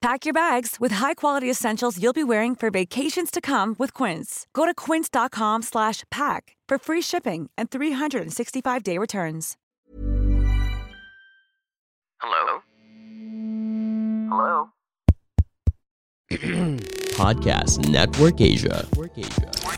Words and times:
Pack 0.00 0.24
your 0.24 0.32
bags 0.32 0.76
with 0.80 0.92
high-quality 0.92 1.50
essentials 1.50 2.02
you'll 2.02 2.14
be 2.14 2.24
wearing 2.24 2.54
for 2.56 2.70
vacations 2.70 3.30
to 3.30 3.42
come 3.42 3.76
with 3.78 3.92
Quince. 3.92 4.46
Go 4.54 4.64
to 4.64 4.72
quince.com 4.72 5.60
slash 5.60 6.04
pack 6.10 6.56
for 6.66 6.78
free 6.78 7.02
shipping 7.02 7.50
and 7.58 7.70
365-day 7.70 8.96
returns. 8.96 9.58
Hello? 12.18 12.62
Hello? 14.30 14.68
Podcast 16.30 17.86
Network 17.90 18.40
Asia. 18.40 18.86
Hi, 18.96 19.76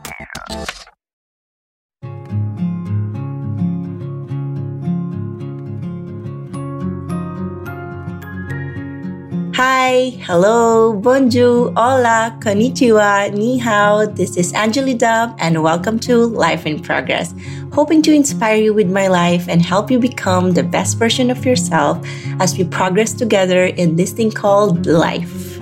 hello, 10.23 10.93
bonjour, 10.93 11.73
hola, 11.75 12.39
konnichiwa, 12.41 13.29
ni 13.35 13.59
hao. 13.59 14.07
This 14.07 14.37
is 14.37 14.53
Anjali 14.53 14.97
Dub, 14.97 15.35
and 15.41 15.65
welcome 15.65 15.99
to 15.99 16.27
Life 16.27 16.65
in 16.65 16.79
Progress. 16.79 17.35
Hoping 17.73 18.03
to 18.03 18.13
inspire 18.13 18.55
you 18.55 18.73
with 18.73 18.89
my 18.89 19.09
life 19.09 19.49
and 19.49 19.61
help 19.61 19.91
you 19.91 19.99
become 19.99 20.53
the 20.53 20.63
best 20.63 20.97
version 20.97 21.29
of 21.29 21.45
yourself 21.45 21.99
as 22.39 22.57
we 22.57 22.63
progress 22.63 23.13
together 23.13 23.65
in 23.65 23.97
this 23.97 24.13
thing 24.13 24.31
called 24.31 24.87
life. 24.87 25.59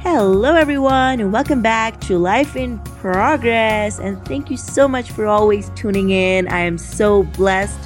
Hello, 0.00 0.54
everyone, 0.54 1.18
and 1.18 1.32
welcome 1.32 1.60
back 1.60 2.00
to 2.02 2.18
Life 2.18 2.54
in 2.54 2.78
Progress. 3.00 3.98
And 3.98 4.24
thank 4.26 4.48
you 4.48 4.56
so 4.56 4.86
much 4.86 5.10
for 5.10 5.26
always 5.26 5.70
tuning 5.74 6.10
in. 6.10 6.46
I 6.46 6.60
am 6.60 6.78
so 6.78 7.24
blessed 7.24 7.80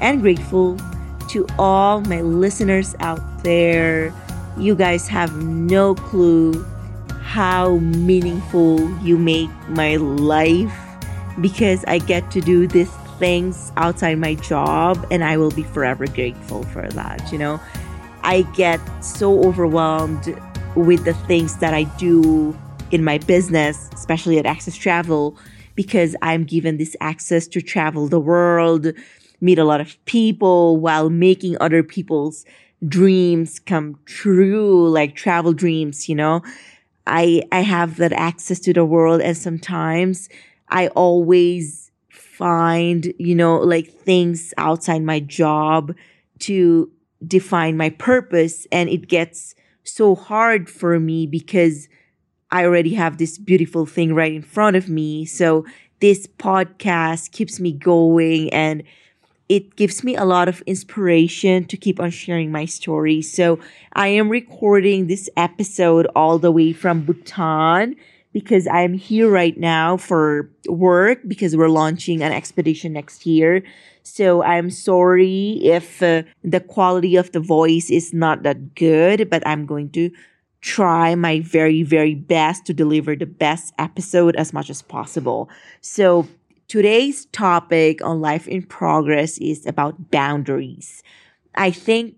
and 0.00 0.22
grateful 0.22 0.78
to 1.28 1.46
all 1.58 2.00
my 2.02 2.20
listeners 2.20 2.94
out 3.00 3.20
there. 3.42 4.12
You 4.56 4.74
guys 4.74 5.08
have 5.08 5.36
no 5.42 5.94
clue 5.94 6.64
how 7.22 7.76
meaningful 7.78 8.88
you 9.00 9.18
make 9.18 9.50
my 9.68 9.96
life 9.96 10.72
because 11.40 11.84
I 11.86 11.98
get 11.98 12.30
to 12.30 12.40
do 12.40 12.66
these 12.66 12.90
things 13.18 13.72
outside 13.76 14.18
my 14.18 14.34
job 14.34 15.06
and 15.10 15.24
I 15.24 15.36
will 15.36 15.50
be 15.50 15.62
forever 15.62 16.06
grateful 16.06 16.62
for 16.64 16.88
that, 16.88 17.30
you 17.32 17.38
know. 17.38 17.60
I 18.22 18.42
get 18.54 18.80
so 19.04 19.44
overwhelmed 19.44 20.38
with 20.74 21.04
the 21.04 21.14
things 21.14 21.56
that 21.58 21.74
I 21.74 21.84
do 21.98 22.56
in 22.90 23.04
my 23.04 23.18
business, 23.18 23.88
especially 23.94 24.38
at 24.38 24.46
Access 24.46 24.76
Travel, 24.76 25.36
because 25.74 26.16
I'm 26.22 26.44
given 26.44 26.76
this 26.76 26.96
access 27.00 27.46
to 27.48 27.60
travel 27.60 28.08
the 28.08 28.20
world, 28.20 28.92
meet 29.40 29.58
a 29.58 29.64
lot 29.64 29.80
of 29.80 30.02
people 30.06 30.78
while 30.78 31.10
making 31.10 31.56
other 31.60 31.82
people's 31.82 32.44
dreams 32.86 33.58
come 33.58 33.98
true, 34.04 34.88
like 34.88 35.14
travel 35.16 35.52
dreams, 35.52 36.08
you 36.08 36.14
know. 36.14 36.42
I 37.06 37.42
I 37.52 37.60
have 37.60 37.96
that 37.96 38.12
access 38.12 38.58
to 38.60 38.72
the 38.72 38.84
world 38.84 39.20
and 39.20 39.36
sometimes 39.36 40.28
I 40.68 40.88
always 40.88 41.90
find, 42.10 43.12
you 43.18 43.34
know, 43.34 43.58
like 43.58 43.88
things 43.92 44.52
outside 44.58 45.02
my 45.02 45.20
job 45.20 45.94
to 46.40 46.90
define 47.26 47.76
my 47.76 47.90
purpose 47.90 48.66
and 48.72 48.88
it 48.88 49.08
gets 49.08 49.54
so 49.84 50.14
hard 50.14 50.68
for 50.68 50.98
me 50.98 51.26
because 51.26 51.88
I 52.50 52.64
already 52.64 52.94
have 52.94 53.18
this 53.18 53.38
beautiful 53.38 53.86
thing 53.86 54.14
right 54.14 54.32
in 54.32 54.42
front 54.42 54.76
of 54.76 54.88
me. 54.88 55.24
So 55.24 55.64
this 56.00 56.26
podcast 56.26 57.32
keeps 57.32 57.58
me 57.60 57.72
going 57.72 58.52
and 58.52 58.82
it 59.48 59.76
gives 59.76 60.02
me 60.02 60.16
a 60.16 60.24
lot 60.24 60.48
of 60.48 60.60
inspiration 60.62 61.64
to 61.66 61.76
keep 61.76 62.00
on 62.00 62.10
sharing 62.10 62.50
my 62.50 62.64
story. 62.64 63.22
So 63.22 63.60
I 63.92 64.08
am 64.08 64.28
recording 64.28 65.06
this 65.06 65.30
episode 65.36 66.06
all 66.16 66.38
the 66.38 66.50
way 66.50 66.72
from 66.72 67.02
Bhutan 67.02 67.96
because 68.32 68.66
I'm 68.66 68.94
here 68.94 69.30
right 69.30 69.56
now 69.56 69.96
for 69.96 70.50
work 70.68 71.20
because 71.26 71.56
we're 71.56 71.68
launching 71.68 72.22
an 72.22 72.32
expedition 72.32 72.92
next 72.92 73.24
year. 73.24 73.62
So 74.02 74.42
I'm 74.42 74.68
sorry 74.68 75.60
if 75.62 76.02
uh, 76.02 76.22
the 76.44 76.60
quality 76.60 77.16
of 77.16 77.32
the 77.32 77.40
voice 77.40 77.88
is 77.90 78.12
not 78.12 78.42
that 78.42 78.74
good, 78.74 79.30
but 79.30 79.46
I'm 79.46 79.64
going 79.64 79.90
to 79.90 80.10
try 80.60 81.14
my 81.14 81.40
very, 81.40 81.82
very 81.82 82.14
best 82.14 82.66
to 82.66 82.74
deliver 82.74 83.14
the 83.14 83.26
best 83.26 83.72
episode 83.78 84.34
as 84.36 84.52
much 84.52 84.68
as 84.70 84.82
possible. 84.82 85.48
So 85.80 86.26
today's 86.68 87.26
topic 87.26 88.02
on 88.02 88.20
Life 88.20 88.48
in 88.48 88.62
Progress 88.62 89.38
is 89.38 89.66
about 89.66 90.10
boundaries. 90.10 91.02
I 91.54 91.70
think 91.70 92.16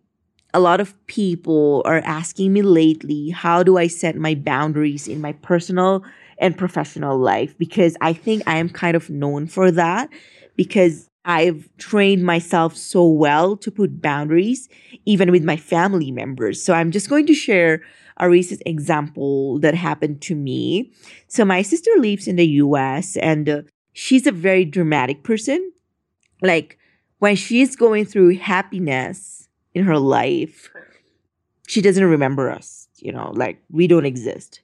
a 0.55 0.61
lot 0.61 0.81
of 0.81 0.95
people 1.07 1.83
are 1.85 2.01
asking 2.05 2.53
me 2.53 2.63
lately, 2.63 3.31
how 3.31 3.63
do 3.63 3.77
I 3.77 3.87
set 3.87 4.17
my 4.17 4.35
boundaries 4.35 5.07
in 5.07 5.21
my 5.21 5.33
personal 5.33 6.05
and 6.39 6.57
professional 6.57 7.19
life? 7.19 7.57
Because 7.59 7.97
I 8.01 8.13
think 8.13 8.43
I 8.47 8.57
am 8.57 8.71
kind 8.71 8.97
of 8.97 9.11
known 9.11 9.47
for 9.47 9.71
that 9.73 10.09
because 10.57 11.09
I've 11.25 11.69
trained 11.77 12.25
myself 12.25 12.75
so 12.75 13.07
well 13.07 13.57
to 13.59 13.71
put 13.71 14.01
boundaries, 14.01 14.69
even 15.05 15.31
with 15.31 15.45
my 15.45 15.57
family 15.57 16.11
members. 16.11 16.63
So 16.63 16.73
I'm 16.73 16.91
just 16.91 17.11
going 17.11 17.27
to 17.27 17.35
share 17.35 17.83
a 18.17 18.31
recent 18.31 18.63
example 18.65 19.59
that 19.61 19.75
happened 19.75 20.23
to 20.23 20.35
me. 20.35 20.91
So 21.29 21.45
my 21.45 21.61
sister 21.63 21.91
lives 21.99 22.27
in 22.27 22.37
the 22.37 22.47
US 22.47 23.17
and 23.19 23.49
uh, 23.49 23.63
she's 23.99 24.29
a 24.29 24.33
very 24.33 24.65
dramatic 24.65 25.25
person. 25.25 25.73
Like 26.41 26.79
when 27.19 27.35
she's 27.35 27.75
going 27.75 28.05
through 28.05 28.39
happiness 28.39 29.49
in 29.75 29.85
her 29.85 29.99
life, 29.99 30.71
she 31.67 31.83
doesn't 31.83 32.05
remember 32.05 32.49
us, 32.49 32.87
you 32.99 33.11
know, 33.11 33.33
like 33.35 33.61
we 33.71 33.89
don't 33.89 34.07
exist. 34.07 34.61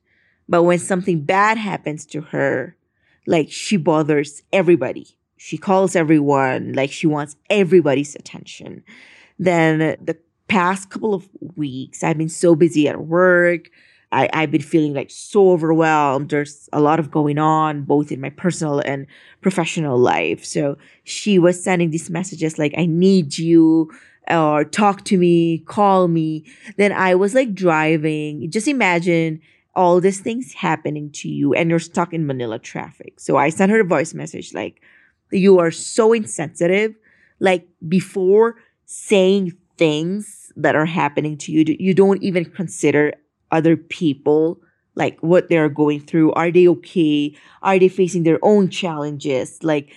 But 0.49 0.63
when 0.63 0.79
something 0.79 1.23
bad 1.23 1.59
happens 1.59 2.07
to 2.07 2.21
her, 2.21 2.77
like 3.27 3.51
she 3.51 3.77
bothers 3.77 4.45
everybody. 4.53 5.19
She 5.37 5.59
calls 5.59 5.97
everyone, 5.97 6.73
like 6.73 6.93
she 6.93 7.09
wants 7.09 7.35
everybody's 7.51 8.15
attention. 8.15 8.85
Then 9.37 9.97
the 10.01 10.17
past 10.47 10.91
couple 10.91 11.13
of 11.13 11.29
weeks, 11.57 12.05
I've 12.05 12.19
been 12.19 12.29
so 12.29 12.55
busy 12.55 12.87
at 12.87 13.01
work. 13.01 13.69
I, 14.15 14.31
I've 14.33 14.51
been 14.51 14.63
feeling 14.63 14.95
like 14.95 15.11
so 15.11 15.51
overwhelmed. 15.51 16.31
There's 16.31 16.69
a 16.73 16.81
lot 16.81 17.01
of 17.01 17.11
going 17.11 17.39
on, 17.39 17.83
both 17.83 18.13
in 18.13 18.21
my 18.21 18.31
personal 18.31 18.79
and 18.81 19.07
professional 19.41 19.99
life. 19.99 20.45
So 20.45 20.79
she 21.03 21.39
was 21.39 21.63
sending 21.63 21.91
these 21.91 22.09
messages 22.09 22.59
like, 22.59 22.75
I 22.79 22.87
need 22.87 23.37
you, 23.37 23.91
or 24.31 24.65
talk 24.65 25.05
to 25.07 25.19
me, 25.19 25.59
call 25.67 26.09
me. 26.09 26.45
Then 26.77 26.93
I 26.93 27.15
was 27.15 27.35
like 27.35 27.53
driving. 27.55 28.51
Just 28.51 28.69
imagine 28.69 29.41
all 29.75 30.01
these 30.01 30.21
things 30.21 30.55
happening 30.55 31.11
to 31.11 31.29
you 31.29 31.53
and 31.53 31.69
you're 31.69 31.81
stuck 31.81 32.13
in 32.13 32.27
Manila 32.27 32.59
traffic. 32.59 33.19
So 33.19 33.37
I 33.37 33.51
sent 33.51 33.73
her 33.73 33.81
a 33.81 33.85
voice 33.85 34.15
message 34.15 34.55
like, 34.55 34.81
you 35.31 35.59
are 35.59 35.73
so 35.73 36.13
insensitive. 36.13 36.95
Like 37.41 37.67
before 37.89 38.57
saying 38.87 39.53
things 39.77 40.53
that 40.57 40.77
are 40.77 40.87
happening 40.87 41.37
to 41.39 41.53
you, 41.53 41.65
you 41.81 41.93
don't 41.93 42.23
even 42.23 42.45
consider 42.45 43.13
other 43.55 43.77
people, 43.77 44.61
like 44.97 45.19
what 45.21 45.49
they're 45.49 45.69
going 45.69 46.01
through. 46.01 46.33
Are 46.33 46.51
they 46.51 46.67
okay? 46.69 47.37
Are 47.63 47.79
they 47.79 47.89
facing 47.89 48.25
their 48.25 48.41
own 48.43 48.69
challenges? 48.69 49.63
Like, 49.63 49.93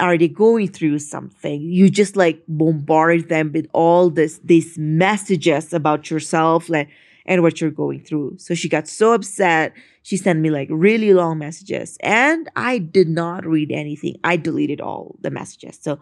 are 0.00 0.16
they 0.16 0.28
going 0.28 0.68
through 0.68 0.98
something? 0.98 1.60
You 1.60 1.90
just 1.90 2.16
like 2.16 2.42
bombard 2.48 3.28
them 3.28 3.52
with 3.52 3.66
all 3.72 4.10
this 4.10 4.40
these 4.42 4.78
messages 4.78 5.72
about 5.72 6.10
yourself, 6.10 6.68
like 6.68 6.88
and 7.26 7.42
what 7.42 7.60
you're 7.60 7.70
going 7.70 8.00
through. 8.00 8.36
So 8.38 8.54
she 8.54 8.68
got 8.68 8.88
so 8.88 9.12
upset. 9.12 9.74
She 10.02 10.16
sent 10.16 10.40
me 10.40 10.50
like 10.50 10.68
really 10.70 11.12
long 11.14 11.38
messages, 11.38 11.98
and 12.00 12.50
I 12.56 12.78
did 12.78 13.08
not 13.08 13.46
read 13.46 13.70
anything. 13.70 14.16
I 14.24 14.36
deleted 14.36 14.80
all 14.80 15.16
the 15.20 15.30
messages. 15.30 15.78
So 15.80 16.00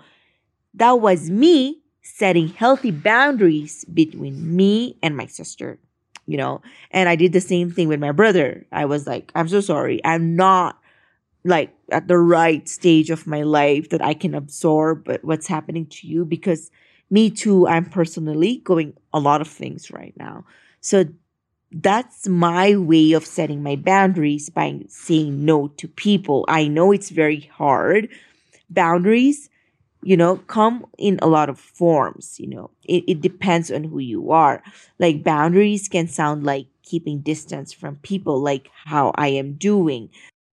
that 0.75 1.01
was 1.01 1.29
me 1.29 1.83
setting 2.03 2.49
healthy 2.49 2.91
boundaries 2.91 3.85
between 3.85 4.57
me 4.57 4.97
and 5.03 5.17
my 5.17 5.27
sister 5.27 5.79
you 6.31 6.37
know 6.37 6.61
and 6.91 7.09
i 7.09 7.17
did 7.17 7.33
the 7.33 7.41
same 7.41 7.71
thing 7.71 7.89
with 7.89 8.01
my 8.01 8.13
brother 8.13 8.65
i 8.73 8.85
was 8.85 9.07
like 9.07 9.33
i'm 9.35 9.49
so 9.49 9.61
sorry 9.61 10.01
i'm 10.05 10.37
not 10.37 10.79
like 11.45 11.75
at 11.91 12.07
the 12.09 12.19
right 12.19 12.69
stage 12.69 13.11
of 13.11 13.27
my 13.27 13.43
life 13.43 13.89
that 13.91 14.03
i 14.03 14.15
can 14.15 14.35
absorb 14.35 15.11
what's 15.23 15.47
happening 15.47 15.87
to 15.87 16.07
you 16.07 16.25
because 16.25 16.71
me 17.11 17.31
too 17.31 17.67
i'm 17.67 17.85
personally 17.85 18.59
going 18.59 18.95
a 19.13 19.19
lot 19.19 19.41
of 19.41 19.49
things 19.49 19.91
right 19.91 20.15
now 20.17 20.45
so 20.81 21.05
that's 21.73 22.27
my 22.27 22.77
way 22.77 23.13
of 23.13 23.25
setting 23.25 23.63
my 23.63 23.77
boundaries 23.77 24.51
by 24.51 24.81
saying 24.89 25.45
no 25.45 25.69
to 25.69 25.87
people. 25.87 26.45
I 26.49 26.67
know 26.67 26.91
it's 26.91 27.11
very 27.11 27.41
hard. 27.53 28.09
Boundaries, 28.69 29.49
you 30.03 30.17
know, 30.17 30.37
come 30.37 30.87
in 30.99 31.19
a 31.23 31.27
lot 31.29 31.49
of 31.49 31.59
forms, 31.59 32.39
you 32.41 32.47
know. 32.47 32.71
It, 32.85 33.05
it 33.07 33.21
depends 33.21 33.71
on 33.71 33.85
who 33.85 33.99
you 33.99 34.31
are. 34.33 34.63
Like 34.99 35.23
boundaries 35.23 35.89
can 35.89 36.09
sound 36.09 36.45
like 36.45 36.67
keeping 36.83 37.21
distance 37.21 37.73
from 37.73 37.97
people, 37.97 38.41
like 38.41 38.69
how 38.87 39.13
I 39.17 39.29
am 39.29 39.55
doing. 39.55 40.09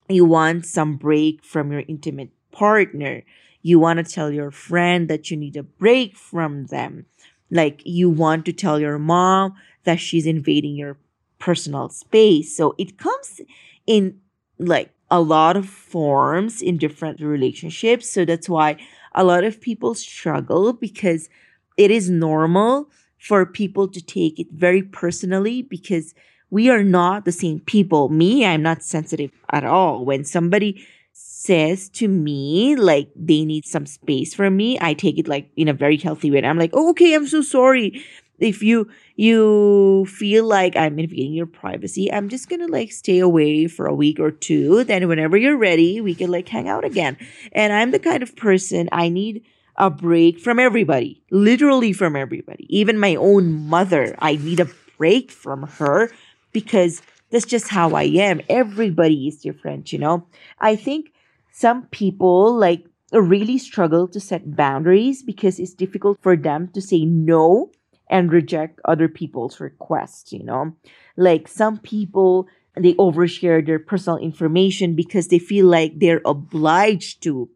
You 0.09 0.25
want 0.25 0.65
some 0.65 0.95
break 0.95 1.43
from 1.43 1.71
your 1.71 1.83
intimate 1.87 2.29
partner. 2.51 3.23
You 3.61 3.79
want 3.79 3.97
to 3.97 4.03
tell 4.13 4.31
your 4.31 4.51
friend 4.51 5.09
that 5.09 5.29
you 5.29 5.37
need 5.37 5.57
a 5.57 5.63
break 5.63 6.15
from 6.15 6.67
them. 6.67 7.05
Like 7.49 7.81
you 7.85 8.09
want 8.09 8.45
to 8.45 8.53
tell 8.53 8.79
your 8.79 8.99
mom 8.99 9.55
that 9.83 9.99
she's 9.99 10.25
invading 10.25 10.75
your 10.75 10.97
personal 11.39 11.89
space. 11.89 12.55
So 12.55 12.75
it 12.77 12.97
comes 12.97 13.41
in 13.85 14.19
like 14.59 14.91
a 15.09 15.21
lot 15.21 15.55
of 15.55 15.67
forms 15.67 16.61
in 16.61 16.77
different 16.77 17.21
relationships. 17.21 18.09
So 18.09 18.25
that's 18.25 18.49
why 18.49 18.77
a 19.17 19.23
lot 19.23 19.43
of 19.43 19.59
people 19.59 19.95
struggle 19.95 20.71
because 20.71 21.29
it 21.75 21.91
is 21.91 22.09
normal 22.09 22.89
for 23.17 23.45
people 23.45 23.87
to 23.87 24.01
take 24.01 24.39
it 24.39 24.47
very 24.51 24.83
personally 24.83 25.61
because 25.61 26.13
we 26.49 26.69
are 26.69 26.83
not 26.83 27.25
the 27.25 27.31
same 27.31 27.59
people. 27.59 28.09
Me, 28.09 28.45
I'm 28.45 28.61
not 28.61 28.83
sensitive 28.83 29.31
at 29.51 29.65
all. 29.65 30.05
When 30.05 30.23
somebody 30.23 30.87
says 31.11 31.89
to 31.89 32.07
me 32.07 32.75
like 32.75 33.09
they 33.15 33.43
need 33.43 33.65
some 33.65 33.85
space 33.85 34.33
from 34.33 34.55
me, 34.55 34.77
I 34.79 34.93
take 34.93 35.17
it 35.17 35.27
like 35.27 35.49
in 35.55 35.67
a 35.67 35.73
very 35.73 35.97
healthy 35.97 36.31
way. 36.31 36.37
And 36.37 36.47
I'm 36.47 36.59
like, 36.59 36.71
oh, 36.73 36.91
okay, 36.91 37.13
I'm 37.15 37.27
so 37.27 37.41
sorry. 37.41 38.05
If 38.39 38.61
you 38.61 38.89
you 39.15 40.05
feel 40.05 40.45
like 40.45 40.75
I'm 40.75 40.99
invading 40.99 41.33
your 41.33 41.47
privacy, 41.47 42.11
I'm 42.11 42.29
just 42.29 42.49
gonna 42.49 42.67
like 42.67 42.91
stay 42.91 43.19
away 43.19 43.67
for 43.67 43.87
a 43.87 43.95
week 43.95 44.19
or 44.19 44.31
two. 44.31 44.83
Then 44.83 45.07
whenever 45.07 45.37
you're 45.37 45.57
ready, 45.57 46.01
we 46.01 46.13
can 46.15 46.31
like 46.31 46.47
hang 46.47 46.67
out 46.67 46.85
again. 46.85 47.17
And 47.51 47.73
I'm 47.73 47.91
the 47.91 47.99
kind 47.99 48.21
of 48.21 48.35
person 48.35 48.89
I 48.91 49.09
need 49.09 49.43
a 49.75 49.89
break 49.89 50.39
from 50.39 50.59
everybody, 50.59 51.21
literally 51.31 51.93
from 51.93 52.15
everybody. 52.15 52.65
Even 52.69 52.99
my 52.99 53.15
own 53.15 53.67
mother, 53.67 54.15
I 54.19 54.35
need 54.35 54.59
a 54.59 54.69
break 54.97 55.31
from 55.31 55.63
her 55.63 56.11
because 56.51 57.01
that's 57.31 57.45
just 57.45 57.69
how 57.69 57.93
I 57.93 58.03
am. 58.03 58.41
Everybody 58.49 59.27
is 59.27 59.41
different, 59.41 59.91
you 59.91 59.99
know. 59.99 60.25
I 60.59 60.75
think 60.75 61.11
some 61.51 61.87
people 61.87 62.55
like 62.55 62.85
really 63.11 63.57
struggle 63.57 64.07
to 64.07 64.19
set 64.19 64.55
boundaries 64.55 65.23
because 65.23 65.59
it's 65.59 65.73
difficult 65.73 66.19
for 66.21 66.35
them 66.35 66.69
to 66.69 66.81
say 66.81 67.05
no 67.05 67.71
and 68.09 68.31
reject 68.31 68.79
other 68.85 69.07
people's 69.07 69.59
requests, 69.59 70.31
you 70.31 70.43
know. 70.43 70.75
Like 71.15 71.47
some 71.47 71.77
people 71.79 72.47
they 72.75 72.93
overshare 72.93 73.65
their 73.65 73.79
personal 73.79 74.17
information 74.19 74.95
because 74.95 75.29
they 75.29 75.39
feel 75.39 75.65
like 75.65 75.99
they're 75.99 76.21
obliged 76.25 77.23
to 77.23 77.49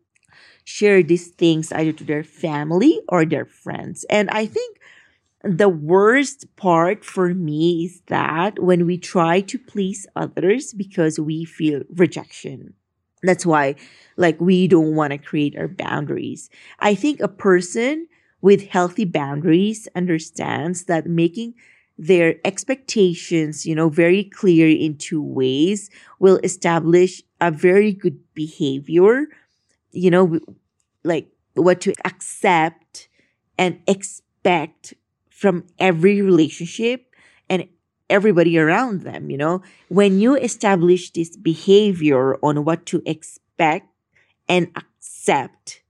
share 0.63 1.03
these 1.03 1.27
things 1.27 1.71
either 1.71 1.91
to 1.91 2.03
their 2.03 2.23
family 2.23 2.99
or 3.07 3.25
their 3.25 3.45
friends. 3.45 4.05
And 4.09 4.29
I 4.31 4.45
think 4.45 4.79
the 5.43 5.69
worst 5.69 6.55
part 6.55 7.03
for 7.03 7.33
me 7.33 7.85
is 7.85 8.01
that 8.07 8.59
when 8.59 8.85
we 8.85 8.97
try 8.97 9.41
to 9.41 9.57
please 9.57 10.05
others 10.15 10.73
because 10.73 11.19
we 11.19 11.45
feel 11.45 11.81
rejection. 11.89 12.73
That's 13.23 13.45
why, 13.45 13.75
like, 14.17 14.41
we 14.41 14.67
don't 14.67 14.95
want 14.95 15.11
to 15.11 15.17
create 15.17 15.55
our 15.55 15.67
boundaries. 15.67 16.49
I 16.79 16.95
think 16.95 17.19
a 17.19 17.27
person 17.27 18.07
with 18.41 18.67
healthy 18.69 19.05
boundaries 19.05 19.87
understands 19.95 20.85
that 20.85 21.05
making 21.05 21.53
their 21.97 22.35
expectations, 22.43 23.65
you 23.65 23.75
know, 23.75 23.89
very 23.89 24.23
clear 24.23 24.67
in 24.67 24.97
two 24.97 25.21
ways 25.21 25.89
will 26.19 26.39
establish 26.43 27.21
a 27.39 27.51
very 27.51 27.91
good 27.93 28.19
behavior, 28.33 29.27
you 29.91 30.09
know, 30.09 30.39
like 31.03 31.27
what 31.53 31.81
to 31.81 31.93
accept 32.05 33.07
and 33.57 33.79
expect 33.87 34.93
from 35.29 35.63
every 35.79 36.21
relationship 36.21 37.13
and 37.49 37.67
everybody 38.09 38.57
around 38.57 39.01
them, 39.01 39.29
you 39.29 39.37
know. 39.37 39.61
When 39.89 40.19
you 40.19 40.35
establish 40.35 41.11
this 41.11 41.35
behavior 41.37 42.35
on 42.43 42.65
what 42.65 42.85
to 42.87 43.01
expect 43.05 43.87
and 44.49 44.69
accept, 44.75 45.81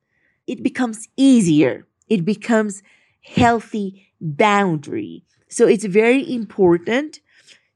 it 0.48 0.63
becomes 0.63 1.07
easier. 1.15 1.88
It 2.11 2.25
becomes 2.25 2.83
healthy 3.21 4.07
boundary. 4.19 5.23
So 5.47 5.67
it's 5.67 5.85
very 5.85 6.21
important 6.31 7.19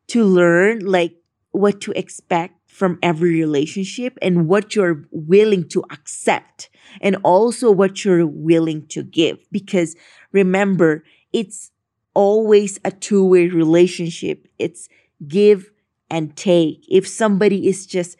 to 0.07 0.23
learn 0.23 0.79
like 0.79 1.15
what 1.51 1.81
to 1.81 1.91
expect 1.93 2.53
from 2.67 2.99
every 3.01 3.39
relationship 3.39 4.17
and 4.21 4.47
what 4.47 4.75
you're 4.75 5.05
willing 5.11 5.67
to 5.69 5.83
accept 5.89 6.69
and 6.99 7.15
also 7.23 7.71
what 7.71 8.03
you're 8.03 8.27
willing 8.27 8.85
to 8.87 9.01
give 9.01 9.37
because 9.51 9.95
remember 10.33 11.03
it's 11.31 11.71
always 12.15 12.79
a 12.83 12.91
two 12.91 13.23
way 13.23 13.47
relationship. 13.47 14.47
It's 14.57 14.89
give 15.27 15.71
and 16.09 16.35
take. 16.35 16.85
If 16.89 17.07
somebody 17.07 17.67
is 17.67 17.85
just 17.85 18.17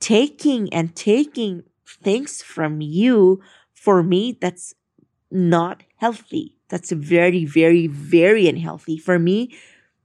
taking 0.00 0.72
and 0.72 0.94
taking 0.94 1.62
things 2.02 2.42
from 2.42 2.80
you, 2.80 3.40
for 3.72 4.02
me, 4.02 4.36
that's 4.40 4.74
not 5.30 5.82
healthy. 5.96 6.54
That's 6.68 6.92
very, 6.92 7.44
very, 7.44 7.86
very 7.86 8.48
unhealthy. 8.48 8.98
For 8.98 9.18
me, 9.18 9.56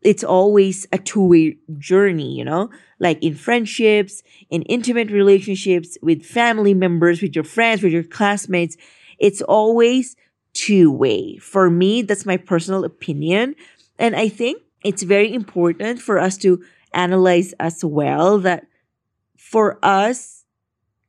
it's 0.02 0.24
always 0.24 0.88
a 0.92 0.98
two 0.98 1.25
way 1.25 1.58
journey, 1.78 2.38
you 2.38 2.46
know, 2.46 2.70
like 3.00 3.22
in 3.24 3.36
friendships, 3.36 4.24
in 4.50 4.64
intimate 4.64 5.12
relationships, 5.12 5.98
with 6.02 6.25
family 6.25 6.74
members, 6.74 7.22
with 7.22 7.36
your 7.36 7.44
friends, 7.44 7.84
with 7.84 7.94
your 7.94 8.04
classmates. 8.04 8.78
It's 9.20 9.42
always 9.42 10.16
two 10.54 10.92
way. 10.92 11.38
For 11.38 11.69
me, 11.69 12.02
that's 12.02 12.26
my 12.26 12.38
personal 12.38 12.84
opinion. 12.84 13.56
And 13.98 14.16
I 14.16 14.30
think 14.30 14.62
it's 14.84 15.04
very 15.04 15.34
important 15.34 16.02
for 16.02 16.19
us 16.19 16.38
to 16.38 16.62
analyze 16.94 17.54
as 17.60 17.84
well 17.84 18.40
that 18.40 18.66
for 19.38 19.80
us 19.84 20.43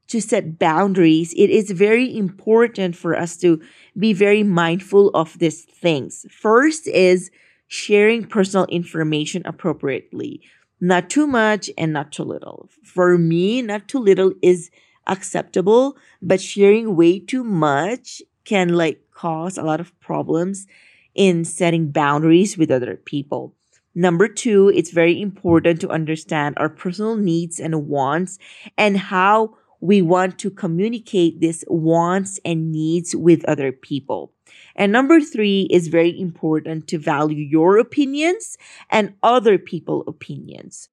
to 0.09 0.21
set 0.21 0.59
boundaries, 0.59 1.33
it 1.37 1.51
is 1.51 1.71
very 1.71 2.17
important 2.17 2.97
for 2.97 3.17
us 3.17 3.37
to 3.39 3.61
be 3.99 4.13
very 4.13 4.43
mindful 4.43 5.11
of 5.11 5.39
these 5.39 5.65
things. 5.65 6.27
First 6.31 6.87
is 6.89 7.31
sharing 7.67 8.25
personal 8.25 8.67
information 8.67 9.43
appropriately, 9.45 10.43
not 10.81 11.09
too 11.09 11.27
much 11.27 11.71
and 11.79 11.93
not 11.93 12.13
too 12.13 12.25
little. 12.25 12.69
For 12.83 13.17
me, 13.17 13.63
not 13.63 13.89
too 13.89 13.99
little 13.99 14.33
is 14.43 14.71
acceptable, 15.07 15.97
but 16.21 16.41
sharing 16.41 16.97
way 16.97 17.19
too 17.19 17.45
much 17.45 18.23
can 18.45 18.69
like 18.69 19.01
cause 19.13 19.57
a 19.57 19.63
lot 19.63 19.81
of 19.81 19.99
problems 20.01 20.67
in 21.15 21.45
setting 21.45 21.91
boundaries 21.91 22.59
with 22.59 22.71
other 22.71 22.97
people. 22.97 23.55
Number 23.95 24.27
two, 24.27 24.73
it's 24.75 24.91
very 24.91 25.21
important 25.21 25.81
to 25.81 25.89
understand 25.89 26.57
our 26.59 26.69
personal 26.69 27.17
needs 27.17 27.61
and 27.61 27.87
wants 27.87 28.39
and 28.77 28.97
how 28.97 29.57
we 29.85 30.01
want 30.01 30.39
to 30.39 30.51
communicate 30.51 31.41
these 31.41 31.63
wants 31.69 32.41
and 32.45 32.73
needs 32.73 33.15
with 33.15 33.45
other 33.45 33.71
people. 33.71 34.33
And 34.75 34.91
number 34.91 35.21
three 35.21 35.69
is 35.71 35.89
very 35.89 36.19
important 36.19 36.89
to 36.89 36.99
value 36.99 37.45
your 37.45 37.79
opinions 37.79 38.57
and 38.91 39.15
other 39.23 39.59
people's 39.59 40.05
opinions. 40.07 40.89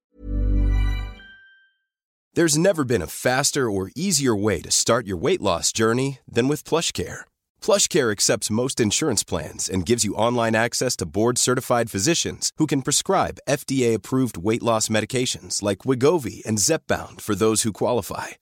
There's 2.34 2.56
never 2.56 2.84
been 2.84 3.02
a 3.02 3.06
faster 3.06 3.70
or 3.70 3.90
easier 3.96 4.36
way 4.36 4.60
to 4.62 4.70
start 4.70 5.06
your 5.06 5.18
weight 5.18 5.42
loss 5.42 5.72
journey 5.72 6.20
than 6.26 6.48
with 6.48 6.64
PlushCare 6.64 7.24
PlushCare 7.62 8.10
accepts 8.10 8.50
most 8.50 8.80
insurance 8.80 9.22
plans 9.22 9.68
and 9.68 9.86
gives 9.86 10.04
you 10.04 10.14
online 10.16 10.56
access 10.56 10.96
to 10.96 11.06
board-certified 11.06 11.90
physicians 11.90 12.50
who 12.56 12.66
can 12.66 12.82
prescribe 12.82 13.38
FDA-approved 13.48 14.36
weight 14.36 14.62
loss 14.62 14.88
medications 14.88 15.62
like 15.62 15.84
Wegovy 15.86 16.44
and 16.44 16.58
Zepbound 16.58 17.20
for 17.20 17.36
those 17.36 17.62
who 17.62 17.72
qualify. 17.72 18.41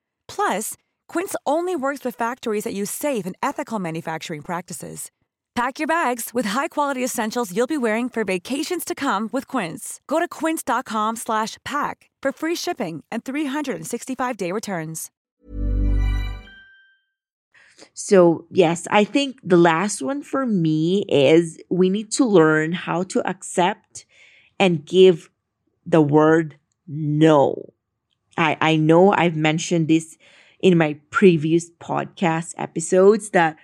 Plus, 0.35 0.75
Quince 1.07 1.35
only 1.45 1.75
works 1.75 2.05
with 2.05 2.15
factories 2.15 2.63
that 2.63 2.73
use 2.73 2.89
safe 2.89 3.25
and 3.25 3.35
ethical 3.43 3.79
manufacturing 3.79 4.41
practices. 4.41 5.11
Pack 5.53 5.79
your 5.79 5.87
bags 5.87 6.31
with 6.33 6.45
high-quality 6.45 7.03
essentials 7.03 7.55
you'll 7.55 7.67
be 7.67 7.77
wearing 7.77 8.07
for 8.07 8.23
vacations 8.23 8.85
to 8.85 8.95
come 8.95 9.29
with 9.33 9.47
Quince. 9.47 9.99
Go 10.07 10.19
to 10.19 10.27
quince.com 10.27 11.17
slash 11.17 11.57
pack 11.65 12.09
for 12.21 12.31
free 12.31 12.55
shipping 12.55 13.03
and 13.11 13.25
365-day 13.25 14.51
returns. 14.53 15.11
So, 17.93 18.45
yes, 18.49 18.87
I 18.89 19.03
think 19.03 19.39
the 19.43 19.57
last 19.57 20.01
one 20.01 20.21
for 20.21 20.45
me 20.45 21.03
is 21.09 21.59
we 21.69 21.89
need 21.89 22.11
to 22.13 22.25
learn 22.25 22.71
how 22.71 23.03
to 23.03 23.27
accept 23.27 24.05
and 24.59 24.85
give 24.85 25.29
the 25.85 26.01
word 26.01 26.55
no. 26.87 27.70
I, 28.41 28.57
I 28.61 28.75
know 28.75 29.13
I've 29.13 29.35
mentioned 29.35 29.87
this 29.87 30.17
in 30.59 30.77
my 30.77 30.99
previous 31.09 31.69
podcast 31.79 32.53
episodes 32.57 33.29
that 33.31 33.57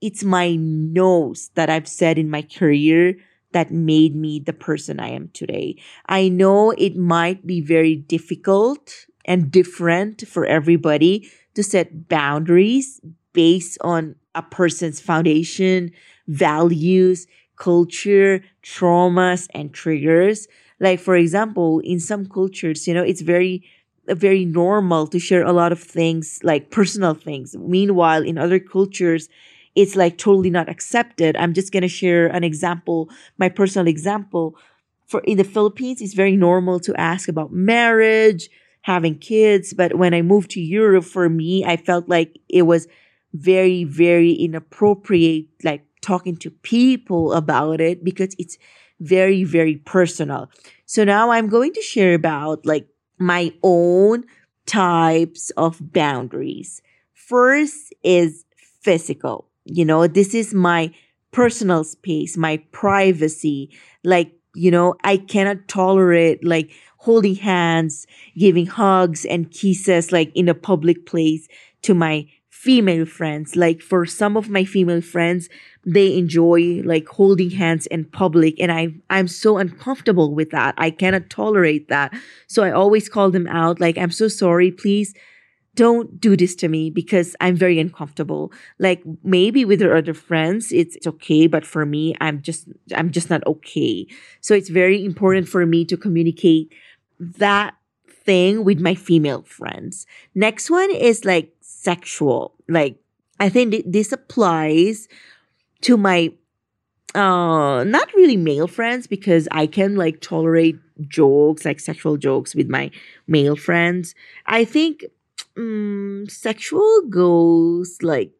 it's 0.00 0.22
my 0.22 0.56
no's 0.56 1.50
that 1.54 1.70
I've 1.70 1.88
said 1.88 2.18
in 2.18 2.30
my 2.30 2.42
career 2.42 3.16
that 3.52 3.70
made 3.70 4.14
me 4.14 4.38
the 4.38 4.52
person 4.52 5.00
I 5.00 5.08
am 5.08 5.30
today. 5.32 5.76
I 6.06 6.28
know 6.28 6.72
it 6.72 6.96
might 6.96 7.46
be 7.46 7.60
very 7.60 7.96
difficult 7.96 9.06
and 9.24 9.50
different 9.50 10.26
for 10.28 10.44
everybody 10.44 11.30
to 11.54 11.62
set 11.62 12.08
boundaries 12.08 13.00
based 13.32 13.78
on 13.80 14.14
a 14.34 14.42
person's 14.42 15.00
foundation, 15.00 15.90
values, 16.28 17.26
culture, 17.56 18.42
traumas, 18.62 19.48
and 19.54 19.72
triggers. 19.72 20.46
Like, 20.78 21.00
for 21.00 21.16
example, 21.16 21.80
in 21.80 21.98
some 22.00 22.26
cultures, 22.26 22.86
you 22.86 22.92
know, 22.92 23.02
it's 23.02 23.22
very, 23.22 23.64
very 24.08 24.44
normal 24.44 25.06
to 25.08 25.18
share 25.18 25.44
a 25.44 25.52
lot 25.52 25.72
of 25.72 25.82
things, 25.82 26.40
like 26.42 26.70
personal 26.70 27.14
things. 27.14 27.56
Meanwhile, 27.56 28.22
in 28.22 28.38
other 28.38 28.58
cultures, 28.58 29.28
it's 29.74 29.94
like 29.96 30.16
totally 30.18 30.50
not 30.50 30.68
accepted. 30.68 31.36
I'm 31.36 31.52
just 31.52 31.72
going 31.72 31.82
to 31.82 31.88
share 31.88 32.26
an 32.28 32.44
example, 32.44 33.10
my 33.38 33.48
personal 33.48 33.86
example. 33.86 34.56
For 35.06 35.20
in 35.20 35.36
the 35.36 35.44
Philippines, 35.44 36.00
it's 36.00 36.14
very 36.14 36.36
normal 36.36 36.80
to 36.80 36.94
ask 36.96 37.28
about 37.28 37.52
marriage, 37.52 38.48
having 38.82 39.18
kids. 39.18 39.72
But 39.72 39.96
when 39.96 40.14
I 40.14 40.22
moved 40.22 40.50
to 40.52 40.60
Europe, 40.60 41.04
for 41.04 41.28
me, 41.28 41.64
I 41.64 41.76
felt 41.76 42.08
like 42.08 42.38
it 42.48 42.62
was 42.62 42.88
very, 43.34 43.84
very 43.84 44.32
inappropriate, 44.32 45.46
like 45.62 45.84
talking 46.00 46.36
to 46.38 46.50
people 46.50 47.32
about 47.34 47.80
it 47.80 48.02
because 48.02 48.34
it's 48.38 48.56
very, 49.00 49.44
very 49.44 49.76
personal. 49.76 50.50
So 50.86 51.04
now 51.04 51.30
I'm 51.30 51.48
going 51.48 51.72
to 51.74 51.82
share 51.82 52.14
about 52.14 52.64
like 52.64 52.88
my 53.18 53.52
own 53.62 54.24
types 54.66 55.50
of 55.56 55.92
boundaries. 55.92 56.82
First 57.14 57.94
is 58.02 58.44
physical 58.80 59.48
you 59.66 59.84
know, 59.84 60.06
this 60.06 60.34
is 60.34 60.54
my 60.54 60.92
personal 61.32 61.84
space, 61.84 62.36
my 62.36 62.58
privacy. 62.72 63.70
Like, 64.04 64.32
you 64.54 64.70
know, 64.70 64.94
I 65.04 65.18
cannot 65.18 65.68
tolerate 65.68 66.44
like 66.44 66.70
holding 66.98 67.34
hands, 67.34 68.06
giving 68.38 68.66
hugs 68.66 69.24
and 69.24 69.50
kisses 69.50 70.12
like 70.12 70.32
in 70.34 70.48
a 70.48 70.54
public 70.54 71.04
place 71.04 71.48
to 71.82 71.94
my 71.94 72.26
female 72.66 73.06
friends. 73.06 73.54
Like 73.54 73.80
for 73.80 74.04
some 74.04 74.36
of 74.36 74.50
my 74.50 74.64
female 74.64 75.00
friends, 75.00 75.48
they 75.86 76.18
enjoy 76.18 76.82
like 76.84 77.06
holding 77.06 77.50
hands 77.50 77.86
in 77.86 78.04
public 78.04 78.60
and 78.60 78.72
I 78.72 78.88
I'm 79.08 79.28
so 79.28 79.58
uncomfortable 79.58 80.34
with 80.34 80.50
that. 80.50 80.74
I 80.76 80.90
cannot 80.90 81.30
tolerate 81.30 81.88
that. 81.88 82.12
So 82.48 82.64
I 82.64 82.72
always 82.72 83.08
call 83.08 83.30
them 83.30 83.46
out 83.46 83.80
like 83.80 83.96
I'm 83.96 84.10
so 84.10 84.26
sorry, 84.26 84.72
please 84.72 85.14
don't 85.76 86.18
do 86.20 86.36
this 86.36 86.56
to 86.56 86.68
me 86.68 86.90
because 86.90 87.36
I'm 87.40 87.54
very 87.54 87.78
uncomfortable. 87.78 88.50
Like 88.80 89.02
maybe 89.22 89.64
with 89.64 89.80
your 89.80 89.96
other 89.96 90.14
friends, 90.14 90.72
it's, 90.72 90.96
it's 90.96 91.06
okay, 91.06 91.46
but 91.46 91.64
for 91.64 91.86
me, 91.86 92.16
I'm 92.20 92.42
just, 92.42 92.66
I'm 92.96 93.12
just 93.12 93.30
not 93.30 93.46
okay. 93.46 94.06
So 94.40 94.54
it's 94.54 94.70
very 94.70 95.04
important 95.04 95.48
for 95.48 95.64
me 95.66 95.84
to 95.84 95.96
communicate 95.96 96.72
that 97.20 97.74
thing 98.26 98.64
with 98.64 98.80
my 98.80 98.94
female 98.94 99.42
friends. 99.42 100.06
Next 100.34 100.68
one 100.68 100.90
is 100.90 101.24
like 101.24 101.52
sexual. 101.88 102.54
Like 102.68 102.94
I 103.38 103.48
think 103.54 103.72
th- 103.72 103.88
this 103.96 104.10
applies 104.12 105.08
to 105.86 105.96
my 105.96 106.20
uh 107.14 107.84
not 107.96 108.08
really 108.18 108.36
male 108.50 108.70
friends 108.78 109.06
because 109.06 109.44
I 109.62 109.64
can 109.76 109.90
like 110.04 110.20
tolerate 110.20 110.78
jokes 111.08 111.64
like 111.64 111.80
sexual 111.80 112.16
jokes 112.16 112.54
with 112.54 112.68
my 112.68 112.90
male 113.26 113.56
friends. 113.56 114.14
I 114.46 114.64
think 114.64 115.04
um, 115.56 116.26
sexual 116.28 117.02
goes 117.08 117.98
like 118.02 118.32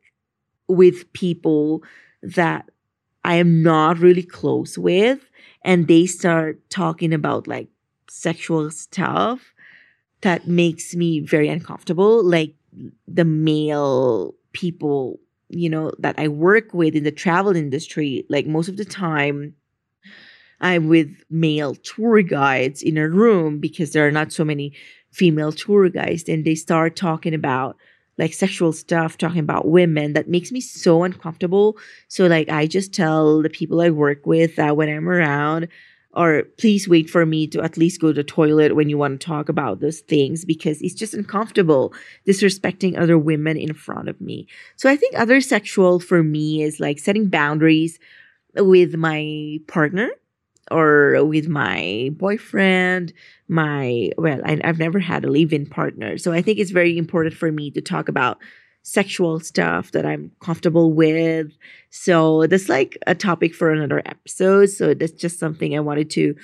with 0.68 1.12
people 1.12 1.82
that 2.22 2.62
I 3.24 3.36
am 3.36 3.62
not 3.62 3.98
really 3.98 4.22
close 4.22 4.78
with, 4.78 5.20
and 5.62 5.88
they 5.88 6.06
start 6.06 6.60
talking 6.70 7.12
about 7.12 7.46
like 7.46 7.68
sexual 8.08 8.70
stuff 8.70 9.52
that 10.22 10.46
makes 10.48 10.94
me 10.94 11.20
very 11.20 11.48
uncomfortable. 11.48 12.24
Like 12.24 12.55
the 13.08 13.24
male 13.24 14.34
people, 14.52 15.20
you 15.48 15.68
know, 15.68 15.92
that 15.98 16.14
I 16.18 16.28
work 16.28 16.74
with 16.74 16.94
in 16.94 17.04
the 17.04 17.12
travel 17.12 17.54
industry, 17.56 18.24
like 18.28 18.46
most 18.46 18.68
of 18.68 18.76
the 18.76 18.84
time, 18.84 19.54
I'm 20.60 20.88
with 20.88 21.10
male 21.30 21.74
tour 21.74 22.22
guides 22.22 22.82
in 22.82 22.96
a 22.96 23.08
room 23.08 23.58
because 23.58 23.92
there 23.92 24.06
are 24.06 24.12
not 24.12 24.32
so 24.32 24.44
many 24.44 24.72
female 25.10 25.52
tour 25.52 25.88
guides 25.88 26.28
and 26.28 26.44
they 26.44 26.54
start 26.54 26.96
talking 26.96 27.34
about 27.34 27.76
like 28.18 28.32
sexual 28.32 28.72
stuff, 28.72 29.18
talking 29.18 29.40
about 29.40 29.68
women 29.68 30.14
that 30.14 30.28
makes 30.28 30.50
me 30.50 30.60
so 30.60 31.04
uncomfortable. 31.04 31.76
So 32.08 32.26
like 32.26 32.48
I 32.48 32.66
just 32.66 32.94
tell 32.94 33.42
the 33.42 33.50
people 33.50 33.80
I 33.80 33.90
work 33.90 34.24
with 34.24 34.56
that 34.56 34.76
when 34.76 34.88
I'm 34.88 35.08
around, 35.08 35.68
or 36.16 36.44
please 36.56 36.88
wait 36.88 37.10
for 37.10 37.26
me 37.26 37.46
to 37.46 37.60
at 37.60 37.76
least 37.76 38.00
go 38.00 38.08
to 38.08 38.14
the 38.14 38.24
toilet 38.24 38.74
when 38.74 38.88
you 38.88 38.96
want 38.96 39.20
to 39.20 39.26
talk 39.26 39.50
about 39.50 39.80
those 39.80 40.00
things 40.00 40.46
because 40.46 40.80
it's 40.80 40.94
just 40.94 41.12
uncomfortable 41.12 41.92
disrespecting 42.26 42.98
other 42.98 43.18
women 43.18 43.58
in 43.58 43.74
front 43.74 44.08
of 44.08 44.18
me. 44.18 44.48
So 44.76 44.88
I 44.88 44.96
think 44.96 45.14
other 45.14 45.42
sexual 45.42 46.00
for 46.00 46.22
me 46.22 46.62
is 46.62 46.80
like 46.80 46.98
setting 46.98 47.28
boundaries 47.28 47.98
with 48.54 48.94
my 48.94 49.58
partner 49.66 50.08
or 50.70 51.22
with 51.22 51.48
my 51.48 52.10
boyfriend, 52.14 53.12
my, 53.46 54.10
well, 54.16 54.40
I, 54.42 54.58
have 54.64 54.78
never 54.78 54.98
had 54.98 55.24
a 55.24 55.30
live 55.30 55.52
in 55.52 55.66
partner. 55.66 56.16
So 56.16 56.32
I 56.32 56.40
think 56.40 56.58
it's 56.58 56.70
very 56.70 56.96
important 56.96 57.34
for 57.34 57.52
me 57.52 57.70
to 57.72 57.82
talk 57.82 58.08
about 58.08 58.38
sexual 58.86 59.40
stuff 59.40 59.90
that 59.90 60.06
I'm 60.06 60.30
comfortable 60.40 60.92
with. 60.92 61.50
So 61.90 62.46
that's 62.46 62.68
like 62.68 62.96
a 63.08 63.16
topic 63.16 63.52
for 63.52 63.72
another 63.72 64.00
episode. 64.06 64.66
So 64.66 64.94
that's 64.94 65.10
just 65.10 65.40
something 65.40 65.76
I 65.76 65.80
wanted 65.80 66.08
to 66.10 66.36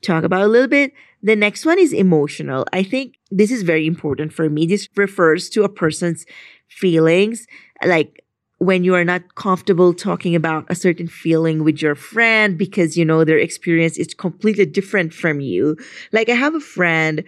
talk 0.00 0.24
about 0.24 0.40
a 0.40 0.46
little 0.46 0.68
bit. 0.68 0.94
The 1.22 1.36
next 1.36 1.66
one 1.66 1.78
is 1.78 1.92
emotional. 1.92 2.64
I 2.72 2.82
think 2.82 3.16
this 3.30 3.50
is 3.50 3.62
very 3.62 3.86
important 3.86 4.32
for 4.32 4.48
me. 4.48 4.64
This 4.64 4.88
refers 4.96 5.50
to 5.50 5.64
a 5.64 5.68
person's 5.68 6.24
feelings. 6.66 7.46
Like 7.84 8.24
when 8.56 8.84
you 8.84 8.94
are 8.94 9.04
not 9.04 9.34
comfortable 9.34 9.92
talking 9.92 10.34
about 10.34 10.64
a 10.70 10.74
certain 10.74 11.08
feeling 11.08 11.62
with 11.62 11.82
your 11.82 11.94
friend 11.94 12.56
because 12.56 12.96
you 12.96 13.04
know 13.04 13.22
their 13.22 13.38
experience 13.38 13.98
is 13.98 14.14
completely 14.14 14.64
different 14.64 15.12
from 15.12 15.40
you. 15.40 15.76
Like 16.10 16.30
I 16.30 16.36
have 16.36 16.54
a 16.54 16.60
friend, 16.60 17.22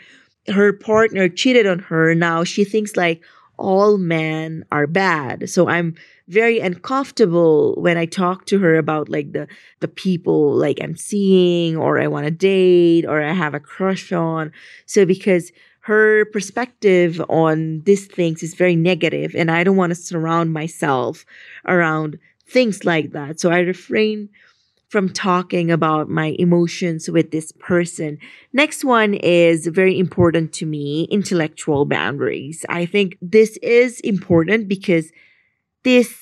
her 0.48 0.72
partner 0.72 1.28
cheated 1.28 1.66
on 1.66 1.80
her. 1.80 2.14
Now 2.14 2.44
she 2.44 2.64
thinks 2.64 2.96
like 2.96 3.20
all 3.58 3.98
men 3.98 4.64
are 4.72 4.86
bad. 4.86 5.48
So 5.48 5.68
I'm 5.68 5.94
very 6.28 6.58
uncomfortable 6.58 7.74
when 7.76 7.96
I 7.96 8.06
talk 8.06 8.46
to 8.46 8.58
her 8.58 8.76
about 8.76 9.08
like 9.08 9.32
the 9.32 9.46
the 9.80 9.88
people 9.88 10.54
like 10.54 10.78
I'm 10.82 10.96
seeing 10.96 11.76
or 11.76 12.00
I 12.00 12.06
want 12.06 12.24
to 12.24 12.30
date 12.30 13.04
or 13.04 13.22
I 13.22 13.32
have 13.32 13.54
a 13.54 13.60
crush 13.60 14.12
on. 14.12 14.52
So 14.86 15.04
because 15.04 15.52
her 15.80 16.24
perspective 16.26 17.20
on 17.28 17.82
these 17.82 18.06
things 18.06 18.42
is 18.42 18.54
very 18.54 18.74
negative 18.74 19.34
and 19.34 19.50
I 19.50 19.64
don't 19.64 19.76
want 19.76 19.90
to 19.90 19.94
surround 19.94 20.52
myself 20.52 21.26
around 21.66 22.18
things 22.46 22.84
like 22.84 23.12
that. 23.12 23.38
So 23.38 23.50
I 23.50 23.58
refrain 23.58 24.30
from 24.94 25.08
talking 25.08 25.72
about 25.72 26.08
my 26.08 26.36
emotions 26.38 27.10
with 27.10 27.32
this 27.32 27.50
person. 27.50 28.16
Next 28.52 28.84
one 28.84 29.14
is 29.14 29.66
very 29.66 29.98
important 29.98 30.52
to 30.52 30.66
me, 30.66 31.08
intellectual 31.10 31.84
boundaries. 31.84 32.64
I 32.68 32.86
think 32.86 33.18
this 33.20 33.56
is 33.56 33.98
important 34.02 34.68
because 34.68 35.10
this 35.82 36.16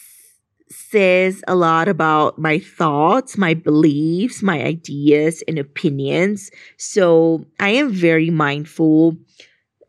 says 0.70 1.44
a 1.46 1.54
lot 1.54 1.86
about 1.86 2.38
my 2.38 2.60
thoughts, 2.60 3.36
my 3.36 3.52
beliefs, 3.52 4.42
my 4.42 4.62
ideas 4.62 5.42
and 5.46 5.58
opinions. 5.58 6.50
So 6.78 7.44
I 7.60 7.68
am 7.72 7.92
very 7.92 8.30
mindful 8.30 9.18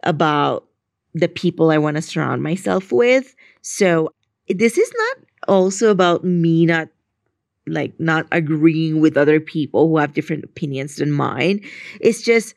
about 0.03 0.67
the 1.13 1.29
people 1.29 1.71
I 1.71 1.77
want 1.77 1.95
to 1.95 2.01
surround 2.01 2.43
myself 2.43 2.91
with. 2.91 3.33
So 3.61 4.09
this 4.49 4.77
is 4.77 4.91
not 4.93 5.17
also 5.47 5.89
about 5.89 6.25
me 6.25 6.65
not 6.65 6.89
like 7.67 7.97
not 7.99 8.27
agreeing 8.31 8.99
with 8.99 9.17
other 9.17 9.39
people 9.39 9.87
who 9.87 9.97
have 9.97 10.13
different 10.13 10.43
opinions 10.43 10.97
than 10.97 11.11
mine. 11.11 11.61
It's 11.99 12.21
just 12.21 12.55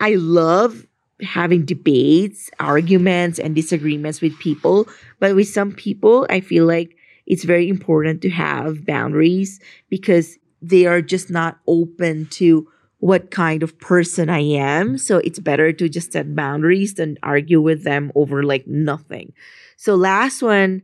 I 0.00 0.14
love 0.14 0.86
having 1.20 1.64
debates, 1.64 2.50
arguments, 2.58 3.38
and 3.38 3.54
disagreements 3.54 4.20
with 4.20 4.38
people. 4.38 4.88
But 5.20 5.36
with 5.36 5.48
some 5.48 5.72
people, 5.72 6.26
I 6.28 6.40
feel 6.40 6.66
like 6.66 6.96
it's 7.26 7.44
very 7.44 7.68
important 7.68 8.22
to 8.22 8.30
have 8.30 8.84
boundaries 8.84 9.60
because 9.88 10.38
they 10.60 10.86
are 10.86 11.00
just 11.00 11.30
not 11.30 11.58
open 11.66 12.26
to 12.26 12.68
what 12.98 13.30
kind 13.30 13.62
of 13.62 13.78
person 13.80 14.30
I 14.30 14.40
am. 14.40 14.96
So 14.98 15.18
it's 15.18 15.38
better 15.38 15.72
to 15.72 15.88
just 15.88 16.12
set 16.12 16.34
boundaries 16.36 16.94
than 16.94 17.18
argue 17.22 17.60
with 17.60 17.84
them 17.84 18.12
over 18.14 18.42
like 18.44 18.66
nothing. 18.66 19.32
So, 19.76 19.96
last 19.96 20.42
one, 20.42 20.82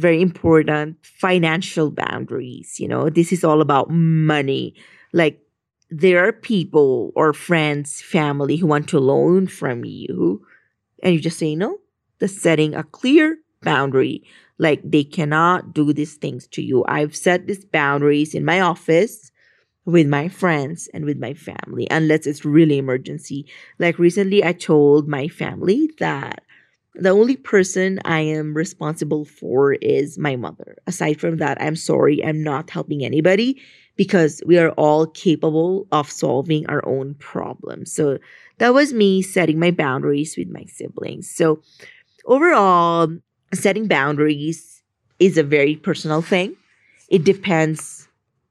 very 0.00 0.20
important 0.20 0.96
financial 1.02 1.90
boundaries. 1.90 2.78
You 2.78 2.88
know, 2.88 3.10
this 3.10 3.32
is 3.32 3.44
all 3.44 3.60
about 3.60 3.90
money. 3.90 4.74
Like, 5.12 5.40
there 5.90 6.26
are 6.26 6.32
people 6.32 7.12
or 7.14 7.32
friends, 7.32 8.00
family 8.02 8.56
who 8.56 8.66
want 8.66 8.88
to 8.88 8.98
loan 8.98 9.46
from 9.46 9.84
you, 9.84 10.44
and 11.02 11.14
you 11.14 11.20
just 11.20 11.38
say 11.38 11.54
no. 11.54 11.78
The 12.18 12.28
setting 12.28 12.74
a 12.74 12.82
clear 12.82 13.38
boundary. 13.62 14.24
Like, 14.58 14.80
they 14.84 15.04
cannot 15.04 15.74
do 15.74 15.92
these 15.92 16.14
things 16.14 16.46
to 16.48 16.62
you. 16.62 16.84
I've 16.88 17.14
set 17.14 17.46
these 17.46 17.64
boundaries 17.64 18.34
in 18.34 18.44
my 18.44 18.60
office 18.60 19.30
with 19.84 20.06
my 20.06 20.28
friends 20.28 20.88
and 20.92 21.04
with 21.04 21.18
my 21.18 21.32
family 21.32 21.86
unless 21.90 22.26
it's 22.26 22.44
really 22.44 22.76
emergency 22.78 23.46
like 23.78 23.98
recently 23.98 24.44
i 24.44 24.52
told 24.52 25.08
my 25.08 25.28
family 25.28 25.90
that 25.98 26.42
the 26.98 27.10
only 27.10 27.36
person 27.36 28.00
I 28.04 28.20
am 28.20 28.54
responsible 28.54 29.24
for 29.24 29.74
is 29.74 30.18
my 30.18 30.36
mother. 30.36 30.76
Aside 30.86 31.20
from 31.20 31.36
that, 31.38 31.60
I'm 31.60 31.76
sorry, 31.76 32.24
I'm 32.24 32.42
not 32.42 32.70
helping 32.70 33.04
anybody 33.04 33.60
because 33.96 34.42
we 34.46 34.58
are 34.58 34.70
all 34.72 35.06
capable 35.06 35.86
of 35.92 36.10
solving 36.10 36.66
our 36.66 36.86
own 36.86 37.14
problems. 37.14 37.92
So 37.92 38.18
that 38.58 38.74
was 38.74 38.92
me 38.92 39.22
setting 39.22 39.58
my 39.58 39.70
boundaries 39.70 40.36
with 40.36 40.48
my 40.48 40.64
siblings. 40.64 41.30
So 41.30 41.60
overall, 42.24 43.08
setting 43.54 43.86
boundaries 43.86 44.82
is 45.18 45.38
a 45.38 45.42
very 45.42 45.76
personal 45.76 46.22
thing. 46.22 46.56
It 47.08 47.24
depends 47.24 48.08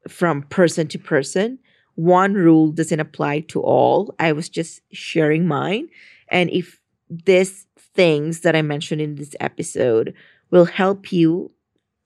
from 0.08 0.42
person 0.42 0.88
to 0.88 0.98
person. 0.98 1.58
One 1.94 2.34
rule 2.34 2.70
doesn't 2.70 3.00
apply 3.00 3.40
to 3.40 3.60
all. 3.60 4.14
I 4.18 4.32
was 4.32 4.48
just 4.48 4.82
sharing 4.92 5.46
mine. 5.46 5.88
And 6.28 6.50
if 6.50 6.80
this 7.08 7.65
things 7.96 8.40
that 8.40 8.54
I 8.54 8.62
mentioned 8.62 9.00
in 9.00 9.16
this 9.16 9.34
episode 9.40 10.14
will 10.50 10.66
help 10.66 11.10
you. 11.12 11.50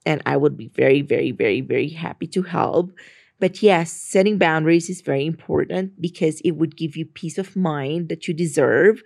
And 0.05 0.21
I 0.25 0.37
would 0.37 0.57
be 0.57 0.69
very, 0.69 1.01
very, 1.01 1.31
very, 1.31 1.61
very 1.61 1.89
happy 1.89 2.25
to 2.27 2.41
help. 2.41 2.91
But 3.39 3.61
yes, 3.61 3.91
setting 3.91 4.37
boundaries 4.37 4.89
is 4.89 5.01
very 5.01 5.25
important 5.25 6.01
because 6.01 6.41
it 6.41 6.51
would 6.51 6.77
give 6.77 6.95
you 6.95 7.05
peace 7.05 7.37
of 7.37 7.55
mind 7.55 8.09
that 8.09 8.27
you 8.27 8.33
deserve. 8.33 9.03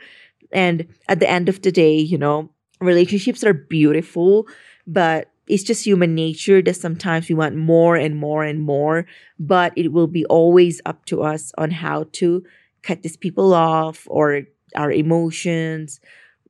And 0.52 0.88
at 1.10 1.20
the 1.20 1.30
end 1.30 1.50
of 1.50 1.62
the 1.62 1.72
day, 1.72 1.98
you 1.98 2.18
know, 2.18 2.52
relationships 2.80 3.44
are 3.44 3.54
beautiful, 3.54 4.48
but 4.86 5.32
it's 5.48 5.64
just 5.64 5.86
human 5.86 6.16
nature 6.16 6.62
that 6.62 6.76
sometimes 6.76 7.30
we 7.30 7.36
want 7.36 7.56
more 7.56 7.96
and 7.96 8.16
more 8.16 8.44
and 8.44 8.62
more. 8.62 9.06
But 9.40 9.74
it 9.76 9.92
will 9.92 10.08
be 10.08 10.26
always 10.26 10.82
up 10.86 11.06
to 11.06 11.24
us 11.24 11.52
on 11.58 11.72
how 11.72 12.08
to 12.14 12.44
cut 12.84 13.02
these 13.02 13.18
people 13.18 13.54
off 13.54 14.08
or 14.10 14.44
our 14.76 14.92
emotions 14.92 16.00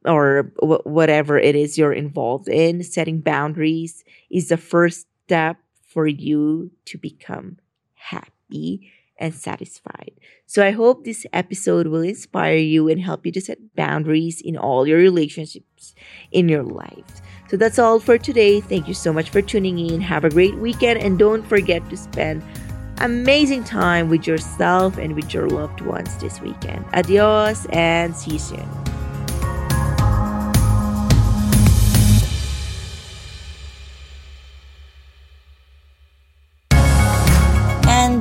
or 0.05 0.51
w- 0.61 0.81
whatever 0.83 1.37
it 1.37 1.55
is 1.55 1.77
you're 1.77 1.93
involved 1.93 2.47
in, 2.47 2.83
setting 2.83 3.21
boundaries 3.21 4.03
is 4.29 4.49
the 4.49 4.57
first 4.57 5.07
step 5.25 5.57
for 5.81 6.07
you 6.07 6.71
to 6.85 6.97
become 6.97 7.57
happy 7.93 8.91
and 9.17 9.33
satisfied. 9.33 10.11
So 10.45 10.65
I 10.65 10.71
hope 10.71 11.03
this 11.03 11.25
episode 11.31 11.87
will 11.87 12.01
inspire 12.01 12.57
you 12.57 12.89
and 12.89 13.01
help 13.01 13.25
you 13.25 13.31
to 13.33 13.41
set 13.41 13.75
boundaries 13.75 14.41
in 14.41 14.57
all 14.57 14.87
your 14.87 14.99
relationships 14.99 15.95
in 16.31 16.49
your 16.49 16.63
life. 16.63 17.21
So 17.49 17.57
that's 17.57 17.79
all 17.79 17.99
for 17.99 18.17
today. 18.17 18.59
Thank 18.59 18.87
you 18.87 18.93
so 18.93 19.13
much 19.13 19.29
for 19.29 19.41
tuning 19.41 19.79
in. 19.79 20.01
Have 20.01 20.25
a 20.25 20.29
great 20.29 20.55
weekend 20.55 20.99
and 20.99 21.17
don't 21.17 21.47
forget 21.47 21.87
to 21.89 21.97
spend 21.97 22.43
amazing 22.99 23.63
time 23.63 24.09
with 24.09 24.27
yourself 24.27 24.97
and 24.97 25.15
with 25.15 25.33
your 25.33 25.47
loved 25.47 25.81
ones 25.81 26.15
this 26.17 26.41
weekend. 26.41 26.85
Adios 26.93 27.65
and 27.67 28.15
see 28.15 28.33
you 28.33 28.39
soon. 28.39 28.94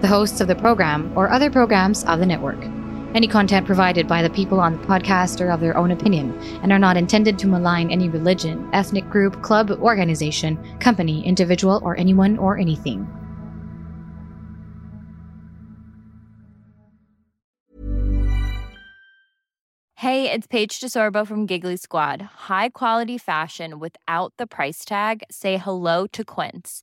the 0.00 0.08
hosts 0.08 0.40
of 0.40 0.48
the 0.48 0.54
program, 0.54 1.12
or 1.16 1.30
other 1.30 1.50
programs 1.50 2.04
of 2.04 2.18
the 2.18 2.26
network. 2.26 2.58
Any 3.14 3.28
content 3.28 3.66
provided 3.66 4.06
by 4.06 4.22
the 4.22 4.30
people 4.30 4.60
on 4.60 4.72
the 4.76 4.86
podcast 4.86 5.40
are 5.40 5.50
of 5.50 5.60
their 5.60 5.76
own 5.76 5.90
opinion 5.90 6.38
and 6.62 6.70
are 6.70 6.78
not 6.78 6.98
intended 6.98 7.38
to 7.38 7.46
malign 7.46 7.90
any 7.90 8.10
religion, 8.10 8.68
ethnic 8.74 9.08
group, 9.08 9.42
club, 9.42 9.70
organization, 9.70 10.58
company, 10.80 11.26
individual, 11.26 11.80
or 11.82 11.96
anyone 11.96 12.36
or 12.36 12.58
anything. 12.58 13.08
Hey, 19.94 20.30
it's 20.30 20.46
Paige 20.46 20.78
DeSorbo 20.78 21.26
from 21.26 21.46
Giggly 21.46 21.78
Squad. 21.78 22.20
High 22.20 22.68
quality 22.68 23.16
fashion 23.16 23.78
without 23.78 24.34
the 24.36 24.46
price 24.46 24.84
tag. 24.84 25.22
Say 25.30 25.56
hello 25.56 26.06
to 26.08 26.22
Quince. 26.22 26.82